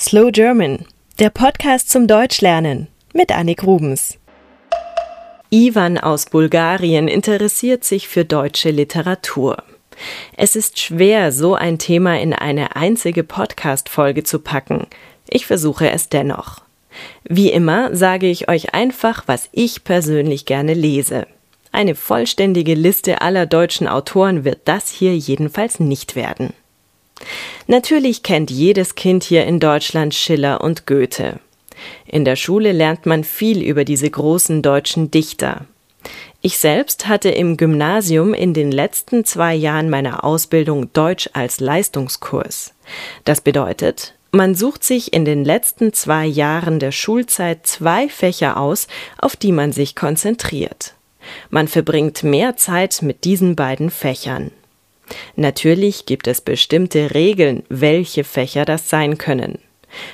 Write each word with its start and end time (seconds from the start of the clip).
Slow 0.00 0.30
German, 0.32 0.86
der 1.18 1.28
Podcast 1.28 1.90
zum 1.90 2.06
Deutschlernen 2.06 2.88
mit 3.12 3.32
Annik 3.32 3.64
Rubens. 3.64 4.16
Ivan 5.50 5.98
aus 5.98 6.24
Bulgarien 6.24 7.06
interessiert 7.06 7.84
sich 7.84 8.08
für 8.08 8.24
deutsche 8.24 8.70
Literatur. 8.70 9.62
Es 10.38 10.56
ist 10.56 10.78
schwer, 10.78 11.32
so 11.32 11.54
ein 11.54 11.78
Thema 11.78 12.18
in 12.18 12.32
eine 12.32 12.76
einzige 12.76 13.24
Podcast-Folge 13.24 14.24
zu 14.24 14.38
packen. 14.38 14.86
Ich 15.28 15.44
versuche 15.44 15.90
es 15.90 16.08
dennoch. 16.08 16.62
Wie 17.24 17.52
immer 17.52 17.94
sage 17.94 18.30
ich 18.30 18.48
euch 18.48 18.72
einfach, 18.72 19.24
was 19.26 19.50
ich 19.52 19.84
persönlich 19.84 20.46
gerne 20.46 20.72
lese. 20.72 21.26
Eine 21.72 21.94
vollständige 21.94 22.72
Liste 22.72 23.20
aller 23.20 23.44
deutschen 23.44 23.86
Autoren 23.86 24.44
wird 24.46 24.60
das 24.64 24.88
hier 24.88 25.14
jedenfalls 25.14 25.78
nicht 25.78 26.16
werden. 26.16 26.54
Natürlich 27.66 28.22
kennt 28.22 28.50
jedes 28.50 28.94
Kind 28.94 29.24
hier 29.24 29.44
in 29.44 29.60
Deutschland 29.60 30.14
Schiller 30.14 30.60
und 30.60 30.86
Goethe. 30.86 31.40
In 32.06 32.24
der 32.24 32.36
Schule 32.36 32.72
lernt 32.72 33.06
man 33.06 33.24
viel 33.24 33.62
über 33.62 33.84
diese 33.84 34.10
großen 34.10 34.62
deutschen 34.62 35.10
Dichter. 35.10 35.66
Ich 36.42 36.58
selbst 36.58 37.06
hatte 37.06 37.28
im 37.30 37.56
Gymnasium 37.56 38.32
in 38.32 38.54
den 38.54 38.72
letzten 38.72 39.24
zwei 39.24 39.54
Jahren 39.54 39.90
meiner 39.90 40.24
Ausbildung 40.24 40.90
Deutsch 40.92 41.28
als 41.34 41.60
Leistungskurs. 41.60 42.72
Das 43.24 43.42
bedeutet, 43.42 44.14
man 44.32 44.54
sucht 44.54 44.84
sich 44.84 45.12
in 45.12 45.24
den 45.24 45.44
letzten 45.44 45.92
zwei 45.92 46.24
Jahren 46.24 46.78
der 46.78 46.92
Schulzeit 46.92 47.66
zwei 47.66 48.08
Fächer 48.08 48.56
aus, 48.56 48.86
auf 49.18 49.36
die 49.36 49.52
man 49.52 49.72
sich 49.72 49.96
konzentriert. 49.96 50.94
Man 51.50 51.68
verbringt 51.68 52.22
mehr 52.22 52.56
Zeit 52.56 53.02
mit 53.02 53.24
diesen 53.24 53.54
beiden 53.54 53.90
Fächern. 53.90 54.50
Natürlich 55.36 56.06
gibt 56.06 56.26
es 56.26 56.40
bestimmte 56.40 57.14
Regeln, 57.14 57.62
welche 57.68 58.24
Fächer 58.24 58.64
das 58.64 58.90
sein 58.90 59.18
können. 59.18 59.58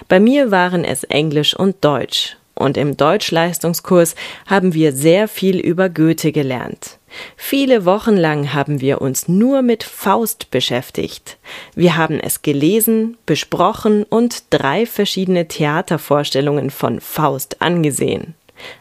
Bei 0.09 0.21
mir 0.21 0.51
waren 0.51 0.85
es 0.85 1.05
Englisch 1.05 1.55
und 1.55 1.85
Deutsch, 1.85 2.37
und 2.55 2.79
im 2.79 2.97
Deutschleistungskurs 2.97 4.15
haben 4.47 4.73
wir 4.73 4.93
sehr 4.93 5.29
viel 5.29 5.59
über 5.59 5.91
Goethe 5.91 6.33
gelernt. 6.33 6.99
Viele 7.37 7.85
Wochen 7.85 8.17
lang 8.17 8.55
haben 8.55 8.81
wir 8.81 9.01
uns 9.01 9.29
nur 9.29 9.63
mit 9.63 9.85
Faust 9.85 10.51
beschäftigt. 10.51 11.37
Wir 11.75 11.97
haben 11.97 12.19
es 12.19 12.43
gelesen, 12.43 13.19
besprochen 13.27 14.05
und 14.05 14.45
drei 14.51 14.87
verschiedene 14.87 15.49
Theatervorstellungen 15.49 16.71
von 16.71 17.01
Faust 17.01 17.61
angesehen. 17.61 18.35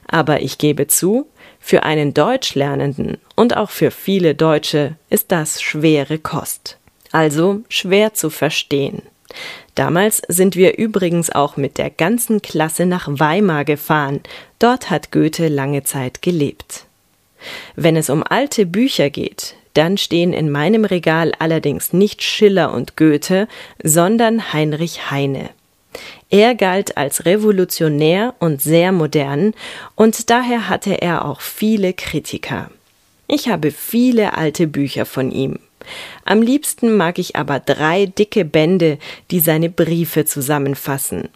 Aber 0.07 0.41
ich 0.41 0.57
gebe 0.57 0.87
zu, 0.87 1.27
für 1.65 1.81
einen 1.81 2.13
Deutschlernenden 2.13 3.17
und 3.35 3.57
auch 3.57 3.71
für 3.71 3.89
viele 3.89 4.35
Deutsche 4.35 4.97
ist 5.09 5.31
das 5.31 5.63
schwere 5.63 6.19
Kost. 6.19 6.77
Also 7.11 7.61
schwer 7.69 8.13
zu 8.13 8.29
verstehen. 8.29 9.01
Damals 9.73 10.21
sind 10.27 10.55
wir 10.55 10.77
übrigens 10.77 11.31
auch 11.31 11.57
mit 11.57 11.79
der 11.79 11.89
ganzen 11.89 12.43
Klasse 12.43 12.85
nach 12.85 13.07
Weimar 13.09 13.65
gefahren. 13.65 14.21
Dort 14.59 14.91
hat 14.91 15.11
Goethe 15.11 15.47
lange 15.47 15.81
Zeit 15.81 16.21
gelebt. 16.21 16.85
Wenn 17.75 17.95
es 17.95 18.11
um 18.11 18.21
alte 18.21 18.67
Bücher 18.67 19.09
geht, 19.09 19.55
dann 19.73 19.97
stehen 19.97 20.33
in 20.33 20.51
meinem 20.51 20.85
Regal 20.85 21.31
allerdings 21.39 21.93
nicht 21.93 22.21
Schiller 22.21 22.75
und 22.75 22.95
Goethe, 22.95 23.47
sondern 23.81 24.53
Heinrich 24.53 25.09
Heine. 25.09 25.49
Er 26.29 26.55
galt 26.55 26.97
als 26.97 27.25
revolutionär 27.25 28.33
und 28.39 28.61
sehr 28.61 28.91
modern, 28.91 29.53
und 29.95 30.29
daher 30.29 30.69
hatte 30.69 31.01
er 31.01 31.25
auch 31.25 31.41
viele 31.41 31.93
Kritiker. 31.93 32.69
Ich 33.27 33.47
habe 33.47 33.71
viele 33.71 34.37
alte 34.37 34.67
Bücher 34.67 35.05
von 35.05 35.31
ihm. 35.31 35.59
Am 36.23 36.41
liebsten 36.41 36.95
mag 36.97 37.19
ich 37.19 37.35
aber 37.35 37.59
drei 37.59 38.07
dicke 38.07 38.45
Bände, 38.45 38.97
die 39.31 39.39
seine 39.39 39.69
Briefe 39.69 40.25
zusammenfassen. 40.25 41.29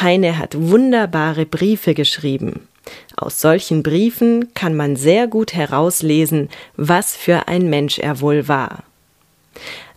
Heine 0.00 0.38
hat 0.38 0.60
wunderbare 0.60 1.46
Briefe 1.46 1.94
geschrieben. 1.94 2.66
Aus 3.16 3.40
solchen 3.40 3.82
Briefen 3.82 4.52
kann 4.54 4.74
man 4.74 4.96
sehr 4.96 5.28
gut 5.28 5.54
herauslesen, 5.54 6.48
was 6.76 7.16
für 7.16 7.46
ein 7.46 7.70
Mensch 7.70 7.98
er 7.98 8.20
wohl 8.20 8.48
war. 8.48 8.82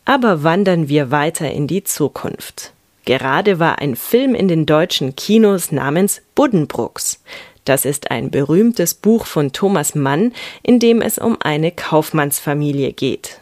Aber 0.03 0.43
wandern 0.43 0.87
wir 0.87 1.09
weiter 1.09 1.49
in 1.49 1.65
die 1.65 1.83
Zukunft. 1.83 2.74
Gerade 3.05 3.59
war 3.59 3.79
ein 3.79 3.95
Film 3.95 4.35
in 4.35 4.47
den 4.47 4.65
deutschen 4.65 5.15
Kinos 5.15 5.71
namens 5.71 6.21
Buddenbrooks. 6.33 7.21
Das 7.63 7.85
ist 7.85 8.11
ein 8.11 8.29
berühmtes 8.29 8.93
Buch 8.93 9.25
von 9.25 9.51
Thomas 9.51 9.95
Mann, 9.95 10.33
in 10.61 10.79
dem 10.79 11.01
es 11.01 11.17
um 11.17 11.37
eine 11.41 11.71
Kaufmannsfamilie 11.71 12.93
geht. 12.93 13.39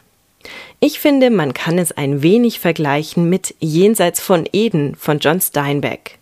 Ich 0.80 1.00
finde, 1.00 1.30
man 1.30 1.54
kann 1.54 1.78
es 1.78 1.94
ein 1.94 2.22
wenig 2.24 2.60
vergleichen 2.60 3.30
mit 3.30 3.56
Jenseits 3.60 4.20
von 4.20 4.48
Eden 4.52 4.96
von 4.96 5.20
John 5.20 5.40
Steinbeck. 5.40 6.20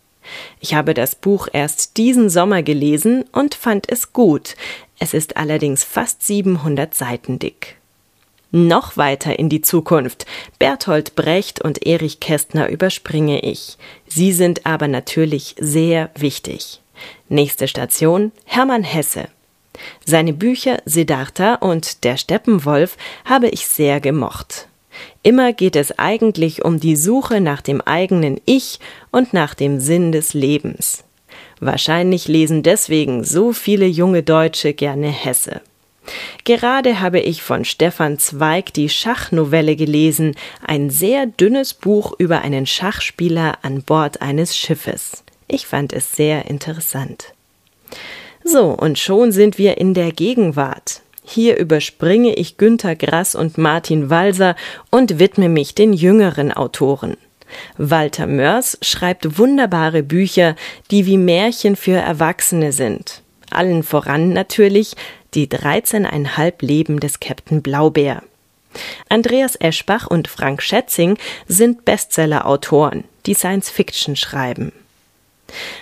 Ich 0.59 0.75
habe 0.75 0.93
das 0.93 1.15
Buch 1.15 1.47
erst 1.51 1.97
diesen 1.97 2.29
Sommer 2.29 2.61
gelesen 2.61 3.25
und 3.31 3.55
fand 3.55 3.91
es 3.91 4.13
gut. 4.13 4.55
Es 4.99 5.15
ist 5.15 5.37
allerdings 5.37 5.83
fast 5.83 6.23
700 6.23 6.93
Seiten 6.93 7.39
dick. 7.39 7.80
Noch 8.51 8.97
weiter 8.97 9.39
in 9.39 9.47
die 9.47 9.61
Zukunft. 9.61 10.25
Bertolt 10.59 11.15
Brecht 11.15 11.61
und 11.61 11.85
Erich 11.85 12.19
Kästner 12.19 12.67
überspringe 12.67 13.39
ich. 13.39 13.77
Sie 14.07 14.33
sind 14.33 14.65
aber 14.65 14.89
natürlich 14.89 15.55
sehr 15.57 16.09
wichtig. 16.15 16.81
Nächste 17.29 17.69
Station 17.69 18.33
Hermann 18.43 18.83
Hesse. 18.83 19.29
Seine 20.05 20.33
Bücher 20.33 20.79
Siddhartha 20.85 21.55
und 21.55 22.03
Der 22.03 22.17
Steppenwolf 22.17 22.97
habe 23.23 23.47
ich 23.47 23.67
sehr 23.67 24.01
gemocht. 24.01 24.67
Immer 25.23 25.53
geht 25.53 25.77
es 25.77 25.97
eigentlich 25.97 26.65
um 26.65 26.79
die 26.79 26.97
Suche 26.97 27.39
nach 27.39 27.61
dem 27.61 27.79
eigenen 27.79 28.41
Ich 28.45 28.79
und 29.11 29.33
nach 29.33 29.53
dem 29.53 29.79
Sinn 29.79 30.11
des 30.11 30.33
Lebens. 30.33 31.05
Wahrscheinlich 31.61 32.27
lesen 32.27 32.63
deswegen 32.63 33.23
so 33.23 33.53
viele 33.53 33.85
junge 33.85 34.23
Deutsche 34.23 34.73
gerne 34.73 35.07
Hesse. 35.07 35.61
Gerade 36.43 36.99
habe 36.99 37.19
ich 37.19 37.43
von 37.43 37.65
Stefan 37.65 38.17
Zweig 38.17 38.73
die 38.73 38.89
Schachnovelle 38.89 39.75
gelesen, 39.75 40.35
ein 40.65 40.89
sehr 40.89 41.27
dünnes 41.27 41.73
Buch 41.73 42.13
über 42.17 42.41
einen 42.41 42.65
Schachspieler 42.65 43.59
an 43.61 43.83
Bord 43.83 44.21
eines 44.21 44.57
Schiffes. 44.57 45.23
Ich 45.47 45.67
fand 45.67 45.93
es 45.93 46.15
sehr 46.15 46.45
interessant. 46.49 47.33
So, 48.43 48.69
und 48.69 48.97
schon 48.97 49.31
sind 49.31 49.57
wir 49.57 49.77
in 49.77 49.93
der 49.93 50.11
Gegenwart. 50.11 51.01
Hier 51.23 51.57
überspringe 51.57 52.33
ich 52.33 52.57
Günter 52.57 52.95
Grass 52.95 53.35
und 53.35 53.57
Martin 53.57 54.09
Walser 54.09 54.55
und 54.89 55.19
widme 55.19 55.49
mich 55.49 55.75
den 55.75 55.93
jüngeren 55.93 56.51
Autoren. 56.51 57.15
Walter 57.77 58.27
Mörs 58.27 58.77
schreibt 58.81 59.37
wunderbare 59.37 60.03
Bücher, 60.03 60.55
die 60.89 61.05
wie 61.05 61.17
Märchen 61.17 61.75
für 61.75 61.97
Erwachsene 61.97 62.71
sind. 62.71 63.21
Allen 63.51 63.83
voran 63.83 64.33
natürlich 64.33 64.95
die 65.33 65.47
13,5 65.47 66.53
Leben 66.59 66.99
des 66.99 67.19
Captain 67.19 67.61
Blaubeer. 67.61 68.23
Andreas 69.09 69.55
Eschbach 69.55 70.07
und 70.07 70.27
Frank 70.27 70.61
Schätzing 70.61 71.17
sind 71.47 71.85
Bestseller-Autoren, 71.85 73.03
die 73.25 73.33
Science 73.33 73.69
Fiction 73.69 74.15
schreiben. 74.15 74.71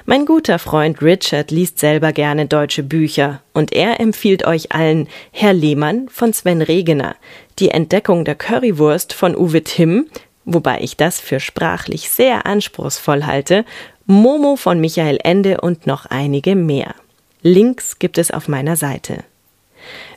Mein 0.06 0.26
guter 0.26 0.58
Freund 0.58 1.02
Richard 1.02 1.52
liest 1.52 1.80
selber 1.80 2.12
gerne 2.12 2.48
deutsche 2.48 2.82
Bücher 2.82 3.42
und 3.54 3.72
er 3.72 4.00
empfiehlt 4.00 4.46
euch 4.46 4.72
allen 4.72 5.08
Herr 5.32 5.54
Lehmann 5.54 6.10
von 6.10 6.34
Sven 6.34 6.62
Regener, 6.62 7.16
die 7.60 7.70
Entdeckung 7.70 8.26
der 8.26 8.36
Currywurst 8.36 9.14
von 9.14 9.36
Uwe 9.36 9.64
Timm, 9.64 10.08
wobei 10.46 10.80
ich 10.82 10.98
das 10.98 11.20
für 11.20 11.40
sprachlich 11.40 12.10
sehr 12.10 12.48
anspruchsvoll 12.48 13.26
halte, 13.26 13.66
Momo 14.06 14.56
von 14.56 14.82
Michael 14.82 15.20
Ende 15.24 15.62
und 15.62 15.86
noch 15.86 16.08
einige 16.08 16.56
mehr. 16.56 16.96
Links 17.44 18.00
gibt 18.00 18.18
es 18.18 18.32
auf 18.32 18.48
meiner 18.48 18.76
Seite. 18.76 19.24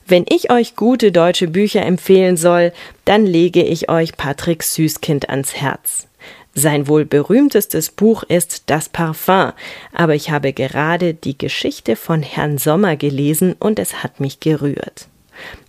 Wenn 0.06 0.24
ich 0.28 0.50
euch 0.50 0.76
gute 0.76 1.12
deutsche 1.12 1.48
Bücher 1.48 1.82
empfehlen 1.82 2.36
soll, 2.36 2.72
dann 3.04 3.26
lege 3.26 3.62
ich 3.62 3.88
euch 3.88 4.16
Patrick 4.16 4.62
Süßkind 4.62 5.30
ans 5.30 5.54
Herz. 5.54 6.06
Sein 6.54 6.86
wohl 6.86 7.06
berühmtestes 7.06 7.90
Buch 7.90 8.24
ist 8.24 8.64
Das 8.66 8.88
Parfum, 8.88 9.52
aber 9.94 10.14
ich 10.14 10.30
habe 10.30 10.52
gerade 10.52 11.14
die 11.14 11.38
Geschichte 11.38 11.96
von 11.96 12.22
Herrn 12.22 12.58
Sommer 12.58 12.96
gelesen 12.96 13.54
und 13.58 13.78
es 13.78 14.02
hat 14.02 14.20
mich 14.20 14.40
gerührt. 14.40 15.08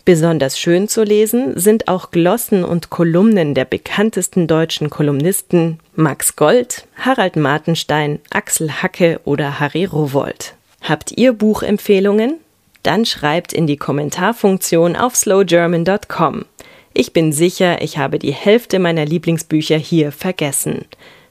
Besonders 0.03 0.59
schön 0.59 0.89
zu 0.89 1.03
lesen 1.03 1.57
sind 1.57 1.87
auch 1.87 2.11
Glossen 2.11 2.65
und 2.65 2.89
Kolumnen 2.89 3.53
der 3.53 3.63
bekanntesten 3.63 4.47
deutschen 4.47 4.89
Kolumnisten 4.89 5.79
Max 5.95 6.35
Gold, 6.35 6.85
Harald 6.97 7.37
Martenstein, 7.37 8.19
Axel 8.29 8.69
Hacke 8.83 9.21
oder 9.23 9.61
Harry 9.61 9.85
Rowold. 9.85 10.55
Habt 10.81 11.13
ihr 11.13 11.31
Buchempfehlungen? 11.31 12.39
Dann 12.83 13.05
schreibt 13.05 13.53
in 13.53 13.65
die 13.65 13.77
Kommentarfunktion 13.77 14.95
auf 14.95 15.15
slowgerman.com. 15.15 16.45
Ich 16.93 17.11
bin 17.13 17.31
sicher, 17.31 17.81
ich 17.81 17.97
habe 17.97 18.19
die 18.19 18.33
Hälfte 18.33 18.77
meiner 18.77 19.05
Lieblingsbücher 19.05 19.77
hier 19.77 20.11
vergessen. 20.11 20.85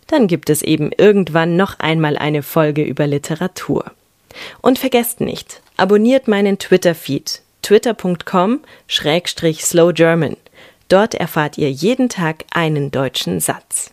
Dann 0.08 0.26
gibt 0.26 0.50
es 0.50 0.62
eben 0.62 0.90
irgendwann 0.96 1.56
noch 1.56 1.78
einmal 1.78 2.18
eine 2.18 2.42
Folge 2.42 2.82
über 2.82 3.06
Literatur. 3.06 3.84
Und 4.60 4.78
vergesst 4.78 5.20
nicht, 5.20 5.62
abonniert 5.76 6.26
meinen 6.26 6.58
Twitter-Feed 6.58 7.42
twitter.com 7.62 8.60
slowgerman. 8.90 10.36
Dort 10.88 11.14
erfahrt 11.14 11.58
ihr 11.58 11.70
jeden 11.70 12.08
Tag 12.08 12.44
einen 12.52 12.90
deutschen 12.90 13.40
Satz. 13.40 13.92